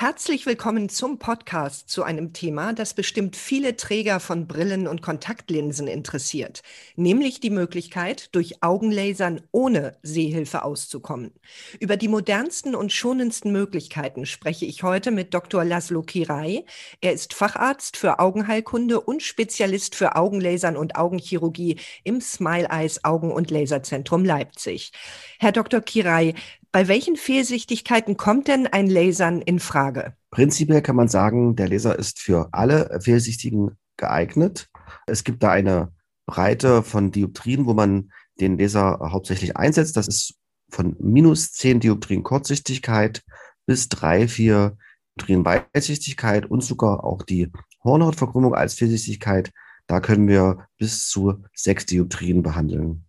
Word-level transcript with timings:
Herzlich 0.00 0.46
willkommen 0.46 0.88
zum 0.88 1.18
Podcast 1.18 1.90
zu 1.90 2.04
einem 2.04 2.32
Thema, 2.32 2.72
das 2.72 2.94
bestimmt 2.94 3.34
viele 3.34 3.74
Träger 3.74 4.20
von 4.20 4.46
Brillen 4.46 4.86
und 4.86 5.02
Kontaktlinsen 5.02 5.88
interessiert, 5.88 6.62
nämlich 6.94 7.40
die 7.40 7.50
Möglichkeit, 7.50 8.32
durch 8.32 8.62
Augenlasern 8.62 9.40
ohne 9.50 9.96
Sehhilfe 10.02 10.62
auszukommen. 10.62 11.32
Über 11.80 11.96
die 11.96 12.06
modernsten 12.06 12.76
und 12.76 12.92
schonendsten 12.92 13.50
Möglichkeiten 13.50 14.24
spreche 14.24 14.66
ich 14.66 14.84
heute 14.84 15.10
mit 15.10 15.34
Dr. 15.34 15.64
Laszlo 15.64 16.02
Kirai. 16.02 16.64
Er 17.00 17.12
ist 17.12 17.34
Facharzt 17.34 17.96
für 17.96 18.20
Augenheilkunde 18.20 19.00
und 19.00 19.24
Spezialist 19.24 19.96
für 19.96 20.14
Augenlasern 20.14 20.76
und 20.76 20.94
Augenchirurgie 20.94 21.80
im 22.04 22.20
Smile 22.20 22.68
Eyes 22.70 23.02
Augen- 23.02 23.32
und 23.32 23.50
Laserzentrum 23.50 24.24
Leipzig. 24.24 24.92
Herr 25.40 25.50
Dr. 25.50 25.80
Kirai, 25.80 26.36
bei 26.72 26.88
welchen 26.88 27.16
Fehlsichtigkeiten 27.16 28.16
kommt 28.16 28.48
denn 28.48 28.66
ein 28.66 28.88
Lasern 28.88 29.40
in 29.40 29.58
Frage? 29.58 30.14
Prinzipiell 30.30 30.82
kann 30.82 30.96
man 30.96 31.08
sagen, 31.08 31.56
der 31.56 31.68
Laser 31.68 31.98
ist 31.98 32.20
für 32.20 32.48
alle 32.52 32.98
Fehlsichtigen 33.02 33.78
geeignet. 33.96 34.68
Es 35.06 35.24
gibt 35.24 35.42
da 35.42 35.50
eine 35.50 35.92
Breite 36.26 36.82
von 36.82 37.10
Dioptrien, 37.10 37.66
wo 37.66 37.74
man 37.74 38.10
den 38.40 38.58
Laser 38.58 38.98
hauptsächlich 39.00 39.56
einsetzt. 39.56 39.96
Das 39.96 40.08
ist 40.08 40.34
von 40.70 40.96
minus 41.00 41.52
10 41.52 41.80
Dioptrien 41.80 42.22
Kurzsichtigkeit 42.22 43.22
bis 43.66 43.88
3, 43.88 44.28
4 44.28 44.76
Dioptrien 45.18 45.44
Weitsichtigkeit 45.44 46.46
und 46.46 46.62
sogar 46.62 47.02
auch 47.04 47.22
die 47.22 47.50
Hornhautverkrümmung 47.82 48.54
als 48.54 48.74
Fehlsichtigkeit. 48.74 49.50
Da 49.86 50.00
können 50.00 50.28
wir 50.28 50.68
bis 50.76 51.08
zu 51.08 51.42
6 51.54 51.86
Dioptrien 51.86 52.42
behandeln. 52.42 53.07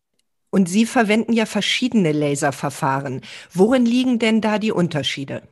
Und 0.51 0.67
Sie 0.67 0.85
verwenden 0.85 1.33
ja 1.33 1.45
verschiedene 1.45 2.11
Laserverfahren. 2.11 3.21
Worin 3.53 3.85
liegen 3.85 4.19
denn 4.19 4.41
da 4.41 4.57
die 4.59 4.71
Unterschiede? 4.71 5.43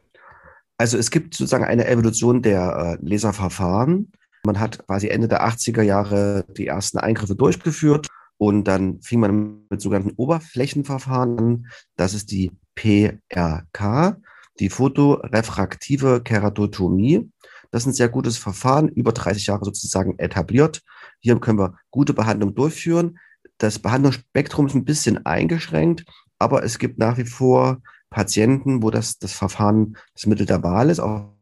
Also 0.77 0.97
es 0.97 1.11
gibt 1.11 1.33
sozusagen 1.33 1.66
eine 1.66 1.88
Evolution 1.88 2.41
der 2.41 2.97
äh, 3.02 3.05
Laserverfahren. 3.07 4.11
Man 4.44 4.59
hat 4.59 4.85
quasi 4.85 5.07
Ende 5.09 5.27
der 5.27 5.47
80er 5.47 5.81
Jahre 5.81 6.45
die 6.55 6.67
ersten 6.67 6.99
Eingriffe 6.99 7.35
durchgeführt 7.35 8.07
und 8.38 8.66
dann 8.66 9.02
fing 9.02 9.19
man 9.19 9.66
mit 9.69 9.81
sogenannten 9.81 10.13
Oberflächenverfahren 10.16 11.39
an. 11.39 11.67
Das 11.95 12.13
ist 12.13 12.31
die 12.31 12.52
PRK, 12.75 14.17
die 14.59 14.69
photorefraktive 14.69 16.22
Keratotomie. 16.23 17.29
Das 17.72 17.83
ist 17.83 17.88
ein 17.88 17.94
sehr 17.94 18.09
gutes 18.09 18.38
Verfahren, 18.38 18.88
über 18.88 19.11
30 19.11 19.47
Jahre 19.47 19.66
sozusagen 19.66 20.17
etabliert. 20.19 20.81
Hier 21.19 21.38
können 21.39 21.59
wir 21.59 21.75
gute 21.89 22.13
Behandlung 22.13 22.55
durchführen 22.55 23.17
das 23.58 23.80
Behandlungsspektrum 23.80 24.67
ist 24.67 24.75
ein 24.75 24.86
bisschen 24.86 25.25
eingeschränkt, 25.25 26.05
aber 26.39 26.63
es 26.63 26.80
gibt 26.80 27.00
nach 27.00 27.17
wie 27.17 27.25
vor 27.25 27.81
Patienten, 28.09 28.83
wo 28.83 28.91
das, 28.91 29.19
das 29.19 29.33
Verfahren 29.33 29.97
das 30.13 30.25
Mittel 30.25 30.45
der 30.45 30.63
Wahl 30.63 30.89
ist. 30.89 31.00
Auch 31.00 31.33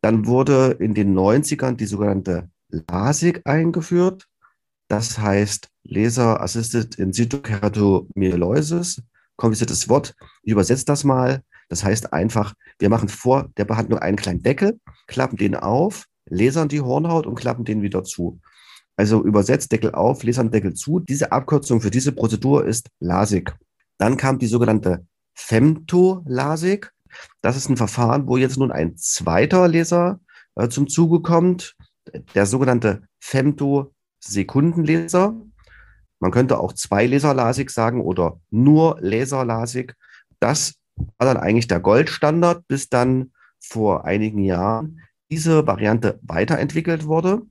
dann 0.00 0.26
wurde 0.26 0.76
in 0.78 0.94
den 0.94 1.14
90ern 1.16 1.76
die 1.76 1.86
sogenannte 1.86 2.50
LASIK 2.68 3.42
eingeführt. 3.44 4.26
Das 4.88 5.18
heißt 5.18 5.68
Laser 5.84 6.40
Assisted 6.40 6.94
in 6.96 7.12
situ 7.12 7.38
Keratomyelosis. 7.40 9.02
Kompliziertes 9.36 9.88
Wort. 9.88 10.14
Ich 10.42 10.52
übersetze 10.52 10.84
das 10.84 11.04
mal. 11.04 11.42
Das 11.68 11.82
heißt 11.82 12.12
einfach, 12.12 12.54
wir 12.78 12.88
machen 12.88 13.08
vor 13.08 13.48
der 13.56 13.64
Behandlung 13.64 13.98
einen 13.98 14.16
kleinen 14.16 14.42
Deckel, 14.42 14.78
klappen 15.06 15.36
den 15.36 15.56
auf, 15.56 16.04
lasern 16.26 16.68
die 16.68 16.80
Hornhaut 16.80 17.26
und 17.26 17.34
klappen 17.34 17.64
den 17.64 17.82
wieder 17.82 18.04
zu. 18.04 18.40
Also 18.96 19.24
übersetzt 19.24 19.72
Deckel 19.72 19.92
auf, 19.92 20.22
Lesern 20.22 20.50
Deckel 20.50 20.74
zu. 20.74 21.00
Diese 21.00 21.32
Abkürzung 21.32 21.80
für 21.80 21.90
diese 21.90 22.12
Prozedur 22.12 22.64
ist 22.64 22.90
LASIK. 23.00 23.56
Dann 23.98 24.16
kam 24.16 24.38
die 24.38 24.46
sogenannte 24.46 25.04
Femto-LASIK. 25.34 26.92
Das 27.42 27.56
ist 27.56 27.68
ein 27.68 27.76
Verfahren, 27.76 28.28
wo 28.28 28.36
jetzt 28.36 28.56
nun 28.56 28.70
ein 28.72 28.96
zweiter 28.96 29.68
Laser 29.68 30.20
äh, 30.54 30.68
zum 30.68 30.88
Zuge 30.88 31.20
kommt, 31.20 31.76
der 32.34 32.46
sogenannte 32.46 33.02
Femto-Sekundenlaser. 33.20 35.34
Man 36.20 36.30
könnte 36.30 36.58
auch 36.58 36.72
zwei 36.72 37.04
Laser-LASIK 37.06 37.70
sagen 37.70 38.00
oder 38.00 38.40
nur 38.50 38.96
Laser-LASIK. 39.00 39.94
Das 40.40 40.76
war 41.18 41.26
dann 41.26 41.36
eigentlich 41.36 41.68
der 41.68 41.80
Goldstandard, 41.80 42.66
bis 42.68 42.88
dann 42.88 43.32
vor 43.60 44.04
einigen 44.04 44.40
Jahren 44.40 45.00
diese 45.30 45.66
Variante 45.66 46.20
weiterentwickelt 46.22 47.06
wurde. 47.06 47.42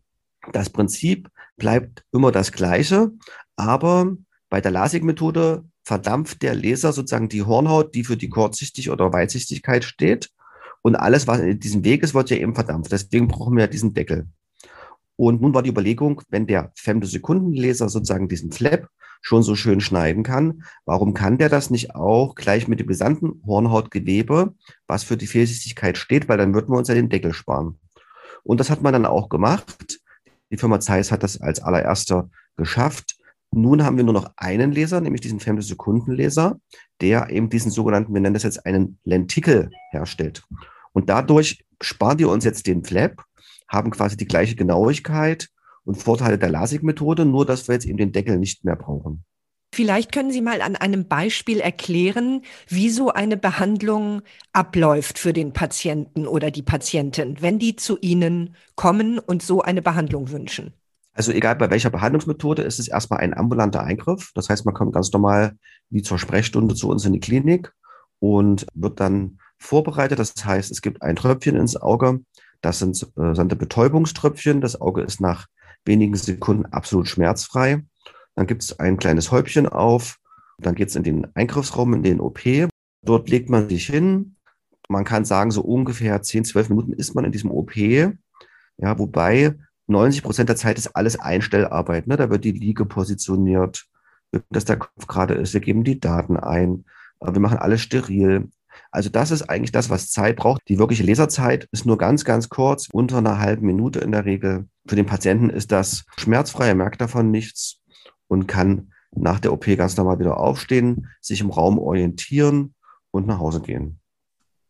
Das 0.52 0.70
Prinzip 0.70 1.30
bleibt 1.58 2.04
immer 2.12 2.32
das 2.32 2.52
gleiche, 2.52 3.12
aber 3.56 4.18
bei 4.50 4.62
der 4.62 4.72
LASIK-Methode 4.72 5.66
verdampft 5.84 6.42
der 6.42 6.56
Laser 6.56 6.94
sozusagen 6.94 7.30
die 7.30 7.44
Hornhaut, 7.44 7.96
die 7.96 8.04
für 8.04 8.18
die 8.18 8.30
Kurzsichtig- 8.30 8.90
oder 8.90 9.12
Weitsichtigkeit 9.14 9.84
steht. 9.84 10.30
Und 10.82 10.96
alles, 10.96 11.28
was 11.28 11.40
in 11.40 11.60
diesem 11.60 11.84
Weg 11.84 12.04
ist, 12.04 12.14
wird 12.14 12.30
ja 12.30 12.38
eben 12.38 12.56
verdampft. 12.56 12.92
Deswegen 12.92 13.28
brauchen 13.28 13.56
wir 13.56 13.68
diesen 13.68 13.94
Deckel. 13.94 14.28
Und 15.16 15.42
nun 15.42 15.54
war 15.54 15.62
die 15.62 15.70
Überlegung, 15.70 16.22
wenn 16.30 16.48
der 16.48 16.72
Femtosekundenlaser 16.76 17.90
sozusagen 17.90 18.28
diesen 18.28 18.52
Flap 18.52 18.90
schon 19.22 19.42
so 19.42 19.56
schön 19.56 19.80
schneiden 19.80 20.24
kann, 20.24 20.64
warum 20.86 21.14
kann 21.14 21.38
der 21.38 21.48
das 21.48 21.70
nicht 21.70 21.96
auch 21.96 22.36
gleich 22.36 22.68
mit 22.68 22.80
dem 22.82 22.88
gesamten 22.88 23.42
Hornhautgewebe, 23.46 24.54
was 24.86 25.04
für 25.04 25.16
die 25.16 25.28
Fehlsichtigkeit 25.28 25.98
steht, 25.98 26.28
weil 26.28 26.38
dann 26.38 26.54
würden 26.54 26.74
wir 26.74 26.78
uns 26.78 26.90
ja 26.90 26.96
den 26.96 27.10
Deckel 27.10 27.34
sparen. 27.34 27.80
Und 28.44 28.60
das 28.60 28.70
hat 28.70 28.82
man 28.82 28.92
dann 28.92 29.06
auch 29.06 29.30
gemacht. 29.30 30.02
Die 30.54 30.58
Firma 30.58 30.80
Zeiss 30.80 31.12
hat 31.12 31.24
das 31.24 31.42
als 31.42 31.64
allererster 31.64 32.30
geschafft. 32.58 33.18
Nun 33.50 33.84
haben 33.84 33.98
wir 33.98 34.04
nur 34.04 34.14
noch 34.14 34.34
einen 34.38 34.72
Laser, 34.72 35.02
nämlich 35.02 35.22
diesen 35.22 35.40
Femtosekundenlaser, 35.40 36.60
der 37.02 37.32
eben 37.32 37.50
diesen 37.50 37.72
sogenannten, 37.72 38.14
wir 38.14 38.22
nennen 38.22 38.36
das 38.36 38.44
jetzt 38.44 38.64
einen 38.64 39.00
Lentikel 39.04 39.72
herstellt. 39.90 40.44
Und 40.92 41.10
dadurch 41.10 41.66
sparen 41.82 42.20
wir 42.20 42.30
uns 42.30 42.46
jetzt 42.46 42.68
den 42.68 42.84
Flap, 42.84 43.24
haben 43.68 43.90
quasi 43.90 44.16
die 44.16 44.28
gleiche 44.28 44.56
Genauigkeit 44.56 45.50
und 45.86 45.96
Vorteile 45.96 46.38
der 46.38 46.52
LASIK-Methode, 46.52 47.26
nur 47.26 47.48
dass 47.48 47.68
wir 47.68 47.74
jetzt 47.74 47.88
eben 47.88 47.98
den 47.98 48.12
Deckel 48.12 48.38
nicht 48.38 48.64
mehr 48.64 48.76
brauchen. 48.76 49.26
Vielleicht 49.74 50.12
können 50.12 50.32
Sie 50.32 50.42
mal 50.42 50.62
an 50.62 50.76
einem 50.76 51.08
Beispiel 51.08 51.60
erklären, 51.60 52.44
wie 52.68 52.92
so 52.92 53.10
eine 53.10 53.38
Behandlung 53.38 54.22
abläuft 54.52 55.18
für 55.18 55.34
den 55.34 55.52
Patienten 55.52 56.28
oder 56.28 56.52
die 56.52 56.62
Patientin, 56.62 57.38
wenn 57.42 57.58
die 57.58 57.76
zu 57.76 57.98
Ihnen 58.00 58.56
kommen 58.76 59.18
und 59.18 59.42
so 59.42 59.64
eine 59.64 59.82
Behandlung 59.82 60.30
wünschen. 60.30 60.74
Also 61.14 61.32
egal 61.32 61.56
bei 61.56 61.72
welcher 61.72 61.90
Behandlungsmethode 61.90 62.62
ist 62.62 62.78
es 62.78 62.88
erstmal 62.88 63.22
ein 63.22 63.36
ambulanter 63.36 63.82
Eingriff. 63.82 64.32
Das 64.36 64.48
heißt, 64.48 64.64
man 64.64 64.76
kommt 64.76 64.94
ganz 64.94 65.12
normal 65.12 65.58
wie 65.90 66.04
zur 66.04 66.20
Sprechstunde 66.20 66.76
zu 66.76 66.88
uns 66.88 67.04
in 67.06 67.14
die 67.14 67.20
Klinik 67.20 67.74
und 68.20 68.68
wird 68.76 69.00
dann 69.00 69.40
vorbereitet. 69.58 70.20
Das 70.20 70.36
heißt, 70.46 70.70
es 70.70 70.84
gibt 70.84 71.02
ein 71.02 71.16
Tröpfchen 71.16 71.56
ins 71.56 71.76
Auge. 71.78 72.20
Das 72.62 72.78
sind 72.78 73.02
äh, 73.18 73.56
Betäubungströpfchen. 73.56 74.62
Das 74.62 74.80
Auge 74.80 75.02
ist 75.02 75.20
nach 75.20 75.48
wenigen 75.84 76.16
Sekunden 76.16 76.68
absolut 76.68 77.08
schmerzfrei. 77.08 77.82
Dann 78.36 78.48
gibt 78.48 78.64
es 78.64 78.80
ein 78.80 78.98
kleines 78.98 79.32
Häubchen 79.32 79.68
auf. 79.68 80.18
Dann 80.58 80.76
geht 80.76 80.90
es 80.90 80.96
in 80.96 81.04
den 81.04 81.28
Eingriffsraum, 81.36 81.94
in 81.94 82.04
den 82.04 82.20
OP. 82.20 82.42
Dort 83.04 83.30
legt 83.30 83.50
man 83.50 83.70
sich 83.70 83.88
hin. 83.88 84.36
Man 84.90 85.06
kann 85.06 85.26
sagen, 85.26 85.52
so 85.52 85.62
ungefähr 85.62 86.22
10, 86.22 86.46
12 86.46 86.70
Minuten 86.70 86.94
ist 86.94 87.16
man 87.16 87.26
in 87.26 87.32
diesem 87.32 87.52
OP. 87.52 87.76
Ja, 87.76 89.00
wobei 89.00 89.56
90 89.88 90.24
Prozent 90.24 90.50
der 90.50 90.56
Zeit 90.56 90.78
ist 90.78 90.96
alles 90.96 91.20
Einstellarbeit. 91.20 92.08
Ne? 92.08 92.18
Da 92.18 92.30
wird 92.30 92.46
die 92.46 92.52
Liege 92.52 92.86
positioniert, 92.86 93.86
dass 94.50 94.66
der 94.66 94.78
Kopf 94.78 95.08
gerade 95.08 95.36
ist. 95.36 95.54
Wir 95.54 95.62
geben 95.62 95.84
die 95.84 96.00
Daten 96.00 96.38
ein. 96.38 96.86
Wir 97.20 97.40
machen 97.40 97.58
alles 97.58 97.82
steril. 97.82 98.50
Also 98.92 99.10
das 99.10 99.32
ist 99.32 99.44
eigentlich 99.44 99.72
das, 99.72 99.90
was 99.90 100.12
Zeit 100.12 100.38
braucht. 100.38 100.62
Die 100.68 100.80
wirkliche 100.80 101.04
Leserzeit 101.04 101.68
ist 101.72 101.86
nur 101.86 101.98
ganz, 101.98 102.26
ganz 102.26 102.50
kurz, 102.50 102.90
unter 102.92 103.18
einer 103.20 103.40
halben 103.40 103.66
Minute 103.66 104.00
in 104.00 104.12
der 104.12 104.26
Regel. 104.26 104.68
Für 104.88 104.96
den 104.96 105.06
Patienten 105.06 105.50
ist 105.50 105.72
das 105.72 106.06
schmerzfrei, 106.18 106.70
er 106.70 106.76
merkt 106.76 107.02
davon 107.02 107.32
nichts 107.32 107.83
und 108.34 108.48
kann 108.48 108.92
nach 109.16 109.40
der 109.40 109.54
OP 109.54 109.66
ganz 109.78 109.96
normal 109.96 110.20
wieder 110.20 110.38
aufstehen, 110.38 111.08
sich 111.22 111.40
im 111.40 111.52
Raum 111.52 111.78
orientieren 111.78 112.74
und 113.12 113.28
nach 113.28 113.40
Hause 113.40 113.62
gehen. 113.62 114.00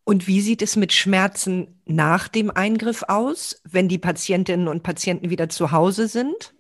Und 0.04 0.28
wie 0.28 0.42
sieht 0.42 0.62
es 0.62 0.76
mit 0.76 0.92
Schmerzen 0.92 1.82
nach 1.86 2.28
dem 2.28 2.52
Eingriff 2.52 3.04
aus, 3.08 3.62
wenn 3.64 3.88
die 3.88 3.98
Patientinnen 3.98 4.68
und 4.68 4.84
Patienten 4.84 5.30
wieder 5.30 5.48
zu 5.48 5.72
Hause 5.72 6.10
sind? 6.10 6.54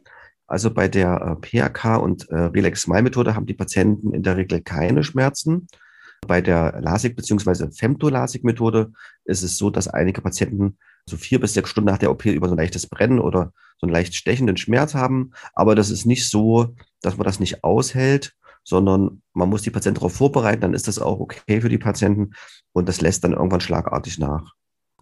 Also 0.47 0.73
bei 0.73 0.87
der 0.87 1.39
äh, 1.43 1.69
PHK 1.69 2.01
und 2.01 2.29
äh, 2.29 2.35
Relax-Smile-Methode 2.35 3.35
haben 3.35 3.45
die 3.45 3.53
Patienten 3.53 4.13
in 4.13 4.23
der 4.23 4.37
Regel 4.37 4.61
keine 4.61 5.03
Schmerzen. 5.03 5.67
Bei 6.25 6.39
der 6.39 6.79
LASIK 6.79 7.17
bzw. 7.17 7.69
Femto-LASIK-Methode 7.71 8.93
ist 9.25 9.43
es 9.43 9.57
so, 9.57 9.69
dass 9.69 9.89
einige 9.89 10.21
Patienten 10.21 10.77
so 11.09 11.17
vier 11.17 11.39
bis 11.39 11.53
sechs 11.53 11.69
Stunden 11.69 11.89
nach 11.89 11.97
der 11.97 12.11
OP 12.11 12.25
über 12.25 12.47
so 12.47 12.53
ein 12.53 12.57
leichtes 12.57 12.87
Brennen 12.87 13.19
oder 13.19 13.53
so 13.77 13.87
einen 13.87 13.93
leicht 13.93 14.15
stechenden 14.15 14.57
Schmerz 14.57 14.93
haben. 14.93 15.31
Aber 15.53 15.75
das 15.75 15.89
ist 15.89 16.05
nicht 16.05 16.29
so, 16.29 16.75
dass 17.01 17.17
man 17.17 17.25
das 17.25 17.39
nicht 17.39 17.63
aushält, 17.63 18.33
sondern 18.63 19.21
man 19.33 19.49
muss 19.49 19.61
die 19.61 19.71
Patienten 19.71 19.99
darauf 19.99 20.15
vorbereiten, 20.15 20.61
dann 20.61 20.73
ist 20.73 20.87
das 20.87 20.99
auch 20.99 21.19
okay 21.19 21.59
für 21.59 21.69
die 21.69 21.77
Patienten 21.77 22.31
und 22.71 22.87
das 22.87 23.01
lässt 23.01 23.23
dann 23.23 23.33
irgendwann 23.33 23.61
schlagartig 23.61 24.19
nach. 24.19 24.53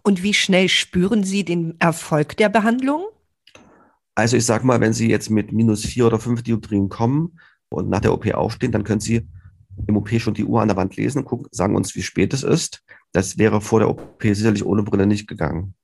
Und 0.02 0.24
wie 0.24 0.34
schnell 0.34 0.68
spüren 0.68 1.22
Sie 1.22 1.44
den 1.44 1.78
Erfolg 1.78 2.36
der 2.36 2.48
Behandlung? 2.48 3.04
Also 4.16 4.36
ich 4.36 4.44
sage 4.44 4.66
mal, 4.66 4.80
wenn 4.80 4.92
Sie 4.92 5.08
jetzt 5.08 5.30
mit 5.30 5.52
minus 5.52 5.84
vier 5.84 6.06
oder 6.06 6.18
fünf 6.18 6.42
Dioptrien 6.42 6.88
kommen, 6.88 7.38
und 7.72 7.88
nach 7.88 8.00
der 8.00 8.12
OP 8.12 8.32
aufstehen, 8.32 8.72
dann 8.72 8.84
können 8.84 9.00
Sie 9.00 9.28
im 9.86 9.96
OP 9.96 10.10
schon 10.20 10.34
die 10.34 10.44
Uhr 10.44 10.60
an 10.60 10.68
der 10.68 10.76
Wand 10.76 10.96
lesen 10.96 11.18
und 11.18 11.24
gucken, 11.24 11.48
sagen 11.50 11.76
uns, 11.76 11.94
wie 11.94 12.02
spät 12.02 12.34
es 12.34 12.42
ist. 12.42 12.84
Das 13.12 13.38
wäre 13.38 13.60
vor 13.60 13.80
der 13.80 13.88
OP 13.88 14.22
sicherlich 14.22 14.64
ohne 14.64 14.82
Brille 14.82 15.06
nicht 15.06 15.26
gegangen. 15.26 15.74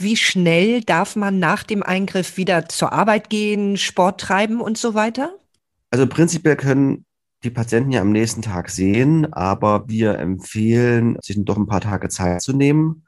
Wie 0.00 0.16
schnell 0.16 0.80
darf 0.82 1.16
man 1.16 1.40
nach 1.40 1.64
dem 1.64 1.82
Eingriff 1.82 2.36
wieder 2.36 2.68
zur 2.68 2.92
Arbeit 2.92 3.30
gehen, 3.30 3.76
Sport 3.76 4.20
treiben 4.20 4.60
und 4.60 4.78
so 4.78 4.94
weiter? 4.94 5.34
Also 5.90 6.06
prinzipiell 6.06 6.54
können 6.54 7.04
die 7.42 7.50
Patienten 7.50 7.90
ja 7.90 8.00
am 8.00 8.12
nächsten 8.12 8.42
Tag 8.42 8.70
sehen, 8.70 9.32
aber 9.32 9.88
wir 9.88 10.18
empfehlen, 10.18 11.16
sich 11.20 11.36
doch 11.44 11.56
ein 11.56 11.66
paar 11.66 11.80
Tage 11.80 12.08
Zeit 12.10 12.42
zu 12.42 12.52
nehmen. 12.52 13.06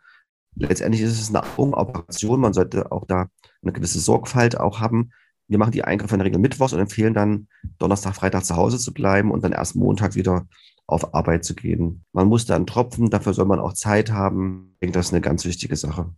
Letztendlich 0.56 1.02
ist 1.02 1.20
es 1.20 1.28
eine 1.28 1.44
Augenoperation. 1.44 2.40
Man 2.40 2.54
sollte 2.54 2.90
auch 2.90 3.06
da 3.06 3.28
eine 3.62 3.72
gewisse 3.72 4.00
Sorgfalt 4.00 4.58
auch 4.58 4.80
haben. 4.80 5.12
Wir 5.46 5.58
machen 5.58 5.72
die 5.72 5.84
Eingriffe 5.84 6.14
in 6.14 6.18
der 6.18 6.26
Regel 6.26 6.40
mittwochs 6.40 6.72
und 6.72 6.80
empfehlen 6.80 7.14
dann 7.14 7.46
Donnerstag, 7.78 8.16
Freitag 8.16 8.44
zu 8.44 8.56
Hause 8.56 8.78
zu 8.78 8.92
bleiben 8.92 9.30
und 9.30 9.44
dann 9.44 9.52
erst 9.52 9.76
Montag 9.76 10.16
wieder 10.16 10.48
auf 10.88 11.14
Arbeit 11.14 11.44
zu 11.44 11.54
gehen. 11.54 12.04
Man 12.12 12.26
muss 12.26 12.46
dann 12.46 12.66
tropfen, 12.66 13.10
dafür 13.10 13.32
soll 13.32 13.46
man 13.46 13.60
auch 13.60 13.74
Zeit 13.74 14.10
haben. 14.10 14.72
Ich 14.74 14.80
denke, 14.80 14.94
das 14.94 15.06
ist 15.06 15.12
eine 15.12 15.20
ganz 15.20 15.44
wichtige 15.44 15.76
Sache. 15.76 16.12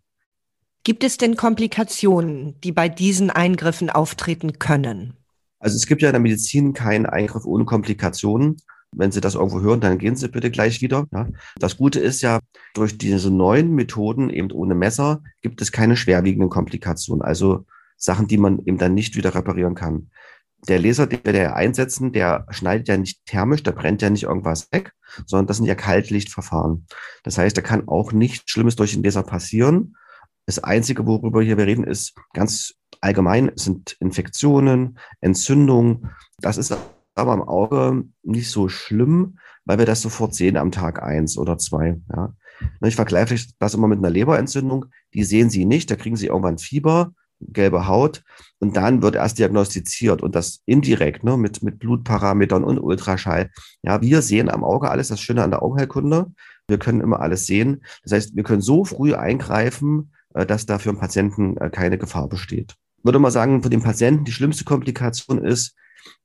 Gibt 0.84 1.04
es 1.04 1.16
denn 1.16 1.36
Komplikationen, 1.36 2.60
die 2.62 2.72
bei 2.72 2.88
diesen 2.88 3.30
Eingriffen 3.30 3.88
auftreten 3.88 4.58
können? 4.58 5.14
Also 5.60 5.76
es 5.76 5.86
gibt 5.86 6.02
ja 6.02 6.08
in 6.08 6.14
der 6.14 6.20
Medizin 6.20 6.72
keinen 6.72 7.06
Eingriff 7.06 7.44
ohne 7.44 7.64
Komplikationen. 7.64 8.56
Wenn 8.90 9.12
Sie 9.12 9.20
das 9.20 9.36
irgendwo 9.36 9.60
hören, 9.60 9.80
dann 9.80 9.98
gehen 9.98 10.16
Sie 10.16 10.28
bitte 10.28 10.50
gleich 10.50 10.82
wieder. 10.82 11.06
Ja. 11.12 11.28
Das 11.56 11.76
Gute 11.76 12.00
ist 12.00 12.20
ja, 12.20 12.40
durch 12.74 12.98
diese 12.98 13.30
neuen 13.30 13.74
Methoden, 13.74 14.28
eben 14.28 14.50
ohne 14.50 14.74
Messer, 14.74 15.22
gibt 15.40 15.62
es 15.62 15.70
keine 15.70 15.96
schwerwiegenden 15.96 16.50
Komplikationen. 16.50 17.22
Also 17.22 17.64
Sachen, 17.96 18.26
die 18.26 18.36
man 18.36 18.58
eben 18.64 18.78
dann 18.78 18.94
nicht 18.94 19.16
wieder 19.16 19.34
reparieren 19.36 19.76
kann. 19.76 20.10
Der 20.68 20.80
Laser, 20.80 21.06
den 21.06 21.20
wir 21.24 21.54
einsetzen, 21.54 22.12
der 22.12 22.46
schneidet 22.50 22.88
ja 22.88 22.96
nicht 22.96 23.24
thermisch, 23.24 23.62
der 23.62 23.72
brennt 23.72 24.02
ja 24.02 24.10
nicht 24.10 24.24
irgendwas 24.24 24.70
weg, 24.72 24.92
sondern 25.26 25.46
das 25.46 25.58
sind 25.58 25.66
ja 25.66 25.74
Kaltlichtverfahren. 25.76 26.86
Das 27.22 27.38
heißt, 27.38 27.56
da 27.56 27.62
kann 27.62 27.88
auch 27.88 28.12
nichts 28.12 28.50
Schlimmes 28.50 28.76
durch 28.76 28.92
den 28.92 29.04
Laser 29.04 29.22
passieren. 29.22 29.96
Das 30.46 30.58
Einzige, 30.58 31.06
worüber 31.06 31.42
hier 31.42 31.56
wir 31.56 31.66
reden, 31.66 31.84
ist 31.84 32.14
ganz 32.32 32.74
allgemein, 33.00 33.52
sind 33.54 33.96
Infektionen, 34.00 34.98
Entzündungen. 35.20 36.10
Das 36.38 36.58
ist 36.58 36.76
aber 37.14 37.34
im 37.34 37.42
Auge 37.42 38.04
nicht 38.22 38.50
so 38.50 38.68
schlimm, 38.68 39.38
weil 39.64 39.78
wir 39.78 39.86
das 39.86 40.02
sofort 40.02 40.34
sehen 40.34 40.56
am 40.56 40.72
Tag 40.72 41.02
eins 41.02 41.38
oder 41.38 41.58
zwei. 41.58 42.00
Ja. 42.14 42.34
Ich 42.84 42.96
vergleiche 42.96 43.36
das 43.58 43.74
immer 43.74 43.88
mit 43.88 43.98
einer 43.98 44.10
Leberentzündung. 44.10 44.86
Die 45.14 45.24
sehen 45.24 45.50
Sie 45.50 45.64
nicht, 45.64 45.90
da 45.90 45.96
kriegen 45.96 46.16
Sie 46.16 46.26
irgendwann 46.26 46.58
Fieber, 46.58 47.12
gelbe 47.40 47.88
Haut 47.88 48.22
und 48.60 48.76
dann 48.76 49.02
wird 49.02 49.16
erst 49.16 49.38
diagnostiziert 49.38 50.22
und 50.22 50.34
das 50.34 50.62
indirekt 50.66 51.24
ne, 51.24 51.36
mit, 51.36 51.62
mit 51.62 51.78
Blutparametern 51.80 52.64
und 52.64 52.78
Ultraschall. 52.78 53.50
Ja, 53.82 54.00
wir 54.00 54.22
sehen 54.22 54.48
am 54.48 54.64
Auge 54.64 54.90
alles, 54.90 55.08
das 55.08 55.20
Schöne 55.20 55.42
an 55.42 55.50
der 55.50 55.62
Augenheilkunde. 55.62 56.32
Wir 56.68 56.78
können 56.78 57.00
immer 57.00 57.20
alles 57.20 57.46
sehen. 57.46 57.82
Das 58.04 58.12
heißt, 58.12 58.36
wir 58.36 58.44
können 58.44 58.62
so 58.62 58.84
früh 58.84 59.14
eingreifen, 59.14 60.12
dass 60.34 60.66
da 60.66 60.78
für 60.78 60.90
den 60.90 60.98
Patienten 60.98 61.56
äh, 61.56 61.70
keine 61.70 61.98
Gefahr 61.98 62.28
besteht. 62.28 62.74
Würde 63.02 63.18
mal 63.18 63.30
sagen, 63.30 63.62
für 63.62 63.70
den 63.70 63.82
Patienten 63.82 64.24
die 64.24 64.32
schlimmste 64.32 64.64
Komplikation 64.64 65.44
ist, 65.44 65.74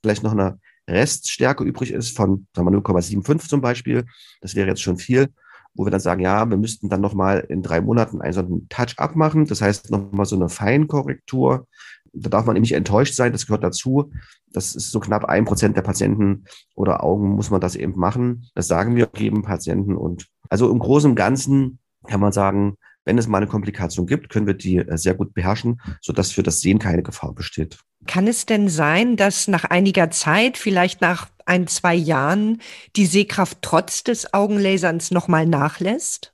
vielleicht 0.01 0.23
noch 0.23 0.31
eine 0.31 0.59
Reststärke 0.89 1.63
übrig 1.63 1.91
ist 1.91 2.15
von 2.15 2.47
0,75 2.55 3.49
zum 3.49 3.61
Beispiel. 3.61 4.05
Das 4.41 4.55
wäre 4.55 4.67
jetzt 4.67 4.81
schon 4.81 4.97
viel, 4.97 5.29
wo 5.73 5.85
wir 5.85 5.91
dann 5.91 5.99
sagen, 5.99 6.21
ja, 6.21 6.49
wir 6.49 6.57
müssten 6.57 6.89
dann 6.89 7.01
nochmal 7.01 7.45
in 7.49 7.61
drei 7.61 7.81
Monaten 7.81 8.21
einen 8.21 8.33
so 8.33 8.39
einen 8.39 8.69
Touch-up 8.69 9.15
machen. 9.15 9.45
Das 9.45 9.61
heißt 9.61 9.91
nochmal 9.91 10.25
so 10.25 10.35
eine 10.35 10.49
Feinkorrektur. 10.49 11.67
Da 12.13 12.29
darf 12.29 12.45
man 12.45 12.53
nämlich 12.53 12.71
enttäuscht 12.71 13.15
sein, 13.15 13.31
das 13.31 13.45
gehört 13.45 13.63
dazu. 13.63 14.11
Das 14.51 14.75
ist 14.75 14.91
so 14.91 14.99
knapp 14.99 15.25
ein 15.25 15.45
Prozent 15.45 15.75
der 15.75 15.81
Patienten 15.81 16.45
oder 16.73 17.03
Augen 17.03 17.29
muss 17.29 17.51
man 17.51 17.61
das 17.61 17.75
eben 17.75 17.97
machen. 17.97 18.45
Das 18.55 18.67
sagen 18.67 18.95
wir 18.95 19.09
jedem 19.15 19.43
Patienten. 19.43 19.95
Und 19.95 20.27
also 20.49 20.71
im 20.71 20.79
Großen 20.79 21.11
und 21.11 21.15
Ganzen 21.15 21.79
kann 22.07 22.21
man 22.21 22.31
sagen, 22.31 22.77
wenn 23.07 23.17
es 23.17 23.27
mal 23.27 23.37
eine 23.37 23.47
Komplikation 23.47 24.05
gibt, 24.05 24.29
können 24.29 24.45
wir 24.47 24.53
die 24.53 24.77
äh, 24.77 24.97
sehr 24.97 25.15
gut 25.15 25.33
beherrschen, 25.33 25.81
sodass 26.01 26.33
für 26.33 26.43
das 26.43 26.59
Sehen 26.59 26.77
keine 26.77 27.03
Gefahr 27.03 27.33
besteht. 27.33 27.79
Kann 28.05 28.27
es 28.27 28.45
denn 28.45 28.67
sein, 28.67 29.15
dass 29.15 29.47
nach 29.47 29.63
einiger 29.63 30.11
Zeit, 30.11 30.57
vielleicht 30.57 30.99
nach 30.99 31.29
ein, 31.45 31.67
zwei 31.67 31.95
Jahren, 31.95 32.61
die 32.97 33.05
Sehkraft 33.05 33.59
trotz 33.61 34.03
des 34.03 34.33
Augenlaserns 34.33 35.11
nochmal 35.11 35.45
nachlässt? 35.45 36.33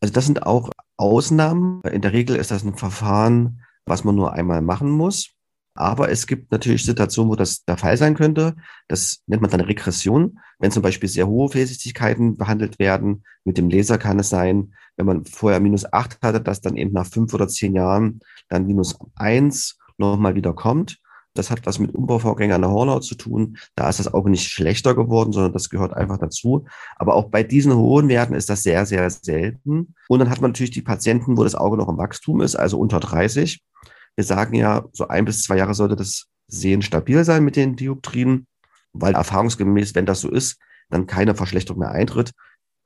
Also 0.00 0.12
das 0.12 0.26
sind 0.26 0.42
auch 0.42 0.70
Ausnahmen. 0.98 1.80
In 1.90 2.02
der 2.02 2.12
Regel 2.12 2.36
ist 2.36 2.50
das 2.50 2.64
ein 2.64 2.76
Verfahren, 2.76 3.62
was 3.86 4.04
man 4.04 4.14
nur 4.14 4.34
einmal 4.34 4.60
machen 4.60 4.90
muss. 4.90 5.33
Aber 5.74 6.10
es 6.10 6.26
gibt 6.26 6.52
natürlich 6.52 6.84
Situationen, 6.84 7.30
wo 7.30 7.36
das 7.36 7.64
der 7.64 7.76
Fall 7.76 7.96
sein 7.96 8.14
könnte. 8.14 8.54
Das 8.86 9.22
nennt 9.26 9.42
man 9.42 9.50
dann 9.50 9.60
Regression. 9.60 10.38
Wenn 10.60 10.70
zum 10.70 10.82
Beispiel 10.82 11.08
sehr 11.08 11.26
hohe 11.26 11.48
Fehlsichtigkeiten 11.48 12.36
behandelt 12.36 12.78
werden, 12.78 13.24
mit 13.44 13.58
dem 13.58 13.68
Laser 13.68 13.98
kann 13.98 14.20
es 14.20 14.28
sein, 14.28 14.74
wenn 14.96 15.06
man 15.06 15.24
vorher 15.24 15.58
minus 15.58 15.92
acht 15.92 16.18
hatte, 16.22 16.40
dass 16.40 16.60
dann 16.60 16.76
eben 16.76 16.92
nach 16.92 17.06
fünf 17.06 17.34
oder 17.34 17.48
zehn 17.48 17.74
Jahren 17.74 18.20
dann 18.48 18.66
minus 18.66 18.96
eins 19.16 19.78
nochmal 19.98 20.36
wieder 20.36 20.52
kommt. 20.52 21.00
Das 21.36 21.50
hat 21.50 21.66
was 21.66 21.80
mit 21.80 21.92
Umbauvorgängen 21.92 22.54
an 22.54 22.62
der 22.62 22.70
Hornhaut 22.70 23.02
zu 23.02 23.16
tun. 23.16 23.56
Da 23.74 23.88
ist 23.88 23.98
das 23.98 24.14
Auge 24.14 24.30
nicht 24.30 24.48
schlechter 24.48 24.94
geworden, 24.94 25.32
sondern 25.32 25.52
das 25.52 25.68
gehört 25.68 25.92
einfach 25.92 26.18
dazu. 26.18 26.66
Aber 26.94 27.14
auch 27.14 27.28
bei 27.28 27.42
diesen 27.42 27.74
hohen 27.74 28.08
Werten 28.08 28.34
ist 28.34 28.48
das 28.48 28.62
sehr, 28.62 28.86
sehr 28.86 29.10
selten. 29.10 29.94
Und 30.08 30.18
dann 30.20 30.30
hat 30.30 30.40
man 30.40 30.52
natürlich 30.52 30.70
die 30.70 30.82
Patienten, 30.82 31.36
wo 31.36 31.42
das 31.42 31.56
Auge 31.56 31.76
noch 31.76 31.88
im 31.88 31.98
Wachstum 31.98 32.40
ist, 32.40 32.54
also 32.54 32.78
unter 32.78 33.00
30. 33.00 33.64
Wir 34.16 34.24
sagen 34.24 34.54
ja, 34.54 34.84
so 34.92 35.08
ein 35.08 35.24
bis 35.24 35.42
zwei 35.42 35.56
Jahre 35.56 35.74
sollte 35.74 35.96
das 35.96 36.26
Sehen 36.46 36.82
stabil 36.82 37.24
sein 37.24 37.44
mit 37.44 37.56
den 37.56 37.76
Dioptrien, 37.76 38.46
weil 38.92 39.14
erfahrungsgemäß, 39.14 39.94
wenn 39.94 40.06
das 40.06 40.20
so 40.20 40.30
ist, 40.30 40.58
dann 40.90 41.06
keine 41.06 41.34
Verschlechterung 41.34 41.80
mehr 41.80 41.90
eintritt. 41.90 42.32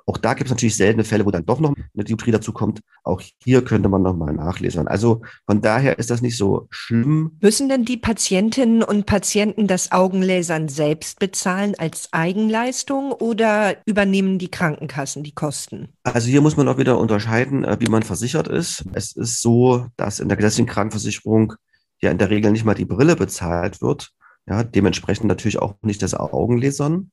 Auch 0.09 0.17
da 0.17 0.33
gibt 0.33 0.49
es 0.49 0.51
natürlich 0.51 0.77
seltene 0.77 1.05
Fälle, 1.05 1.27
wo 1.27 1.31
dann 1.31 1.45
doch 1.45 1.61
noch 1.61 1.75
eine 1.95 2.05
Dioptrie 2.05 2.31
dazu 2.31 2.55
kommt. 2.55 2.81
Auch 3.05 3.21
hier 3.45 3.63
könnte 3.63 3.91
man 3.91 4.01
nochmal 4.01 4.33
nachlesen. 4.33 4.89
Also 4.89 5.21
von 5.45 5.61
daher 5.61 5.99
ist 5.99 6.09
das 6.09 6.23
nicht 6.23 6.39
so 6.39 6.67
schlimm. 6.71 7.37
Müssen 7.43 7.69
denn 7.69 7.85
die 7.85 7.99
Patientinnen 7.99 8.83
und 8.83 9.05
Patienten 9.05 9.67
das 9.67 9.93
Augenlasern 9.93 10.71
selbst 10.71 11.19
bezahlen 11.19 11.75
als 11.77 12.09
Eigenleistung 12.13 13.13
oder 13.13 13.77
übernehmen 13.85 14.39
die 14.39 14.51
Krankenkassen 14.51 15.25
die 15.25 15.35
Kosten? 15.35 15.91
Also 16.05 16.29
hier 16.29 16.41
muss 16.41 16.57
man 16.57 16.69
auch 16.69 16.79
wieder 16.79 16.99
unterscheiden, 16.99 17.65
äh, 17.65 17.77
wie 17.79 17.91
man 17.91 18.03
versichert 18.03 18.49
ist. 18.49 18.87
Es 18.95 19.15
ist 19.15 19.43
so, 19.43 19.89
dass 19.99 20.21
in 20.21 20.29
der 20.29 20.39
gesetzlichen 20.39 20.71
Krankenversicherung 20.71 21.53
ja 22.01 22.11
in 22.11 22.19
der 22.19 22.31
Regel 22.31 22.51
nicht 22.51 22.65
mal 22.65 22.75
die 22.75 22.87
Brille 22.87 23.15
bezahlt 23.15 23.83
wird. 23.83 24.13
Ja, 24.47 24.65
dementsprechend 24.65 25.27
natürlich 25.27 25.59
auch 25.59 25.75
nicht 25.83 26.01
das 26.01 26.15
Augenlasern. 26.15 26.95
In 26.95 27.11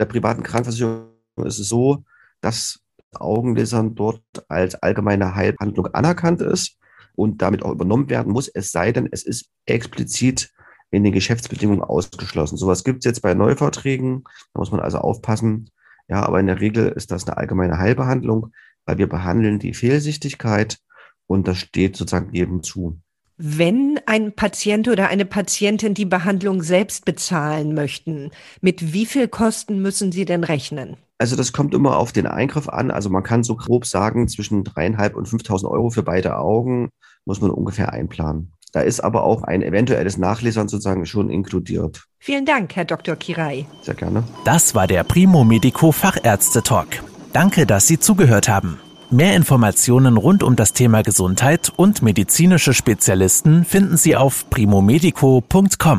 der 0.00 0.06
privaten 0.06 0.42
Krankenversicherung 0.42 1.06
ist 1.44 1.60
es 1.60 1.68
so, 1.68 2.02
dass 2.42 2.80
Augenlasern 3.12 3.94
dort 3.94 4.22
als 4.48 4.74
allgemeine 4.76 5.34
Heilbehandlung 5.34 5.86
anerkannt 5.88 6.40
ist 6.40 6.78
und 7.14 7.42
damit 7.42 7.62
auch 7.62 7.72
übernommen 7.72 8.08
werden 8.08 8.32
muss, 8.32 8.48
es 8.48 8.72
sei 8.72 8.92
denn, 8.92 9.08
es 9.10 9.22
ist 9.22 9.50
explizit 9.66 10.50
in 10.90 11.04
den 11.04 11.12
Geschäftsbedingungen 11.12 11.82
ausgeschlossen. 11.82 12.56
Sowas 12.56 12.84
gibt 12.84 12.98
es 12.98 13.04
jetzt 13.04 13.22
bei 13.22 13.34
Neuverträgen, 13.34 14.24
da 14.52 14.60
muss 14.60 14.70
man 14.70 14.80
also 14.80 14.98
aufpassen. 14.98 15.70
Ja, 16.08 16.22
aber 16.24 16.40
in 16.40 16.46
der 16.46 16.60
Regel 16.60 16.88
ist 16.88 17.10
das 17.10 17.26
eine 17.26 17.36
allgemeine 17.36 17.78
Heilbehandlung, 17.78 18.52
weil 18.84 18.98
wir 18.98 19.08
behandeln 19.08 19.58
die 19.58 19.74
Fehlsichtigkeit 19.74 20.78
und 21.26 21.48
das 21.48 21.58
steht 21.58 21.96
sozusagen 21.96 22.32
jedem 22.34 22.62
zu. 22.62 22.98
Wenn 23.38 23.98
ein 24.06 24.34
Patient 24.34 24.88
oder 24.88 25.08
eine 25.08 25.24
Patientin 25.24 25.94
die 25.94 26.04
Behandlung 26.04 26.62
selbst 26.62 27.04
bezahlen 27.04 27.74
möchten, 27.74 28.30
mit 28.60 28.92
wie 28.92 29.06
viel 29.06 29.28
Kosten 29.28 29.80
müssen 29.80 30.12
Sie 30.12 30.24
denn 30.24 30.44
rechnen? 30.44 30.96
Also 31.22 31.36
das 31.36 31.52
kommt 31.52 31.72
immer 31.72 31.98
auf 31.98 32.10
den 32.10 32.26
Eingriff 32.26 32.68
an. 32.68 32.90
Also 32.90 33.08
man 33.08 33.22
kann 33.22 33.44
so 33.44 33.54
grob 33.54 33.86
sagen, 33.86 34.26
zwischen 34.26 34.64
dreieinhalb 34.64 35.14
und 35.14 35.28
5.000 35.28 35.70
Euro 35.70 35.88
für 35.88 36.02
beide 36.02 36.36
Augen 36.36 36.90
muss 37.24 37.40
man 37.40 37.52
ungefähr 37.52 37.92
einplanen. 37.92 38.50
Da 38.72 38.80
ist 38.80 38.98
aber 38.98 39.22
auch 39.22 39.44
ein 39.44 39.62
eventuelles 39.62 40.18
Nachlesern 40.18 40.66
sozusagen 40.66 41.06
schon 41.06 41.30
inkludiert. 41.30 42.08
Vielen 42.18 42.44
Dank, 42.44 42.74
Herr 42.74 42.86
Dr. 42.86 43.14
Kirai. 43.14 43.66
Sehr 43.82 43.94
gerne. 43.94 44.24
Das 44.44 44.74
war 44.74 44.88
der 44.88 45.04
Primo 45.04 45.44
Medico 45.44 45.92
Fachärzte 45.92 46.64
Talk. 46.64 46.88
Danke, 47.32 47.66
dass 47.66 47.86
Sie 47.86 48.00
zugehört 48.00 48.48
haben. 48.48 48.80
Mehr 49.10 49.36
Informationen 49.36 50.16
rund 50.16 50.42
um 50.42 50.56
das 50.56 50.72
Thema 50.72 51.02
Gesundheit 51.02 51.72
und 51.76 52.02
medizinische 52.02 52.74
Spezialisten 52.74 53.64
finden 53.64 53.96
Sie 53.96 54.16
auf 54.16 54.50
primomedico.com. 54.50 55.98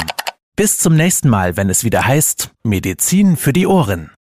Bis 0.57 0.79
zum 0.79 0.97
nächsten 0.97 1.29
Mal, 1.29 1.55
wenn 1.55 1.69
es 1.69 1.85
wieder 1.85 2.05
heißt 2.05 2.51
Medizin 2.65 3.37
für 3.37 3.53
die 3.53 3.67
Ohren. 3.67 4.11